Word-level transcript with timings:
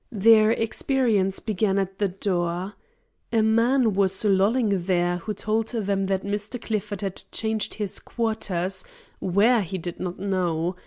Their 0.11 0.49
experience 0.49 1.37
began 1.39 1.77
at 1.77 1.99
the 1.99 2.07
door. 2.07 2.73
A 3.31 3.43
man 3.43 3.93
was 3.93 4.25
lolling 4.25 4.85
there 4.87 5.17
who 5.17 5.35
told 5.35 5.67
them 5.67 6.07
that 6.07 6.23
Mr. 6.23 6.59
Clifford 6.59 7.01
had 7.01 7.21
changed 7.31 7.75
his 7.75 7.99
quarters; 7.99 8.83
where 9.19 9.61
he 9.61 9.77
did 9.77 9.99
not 9.99 10.17
know. 10.17 10.75